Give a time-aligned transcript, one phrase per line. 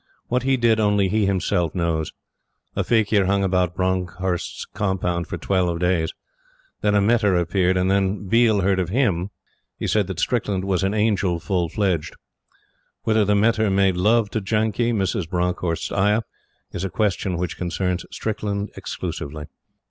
[0.29, 2.11] What he did only he himself knows.
[2.75, 6.11] A faquir hung about Bronckhorst's compound for twelve days.
[6.81, 9.29] Then a mehter appeared, and when Biel heard of HIM,
[9.77, 12.15] he said that Strickland was an angel full fledged.
[13.03, 15.29] Whether the mehter made love to Janki, Mrs.
[15.29, 16.23] Bronckhorst's ayah,
[16.71, 19.45] is a question which concerns Strickland exclusively.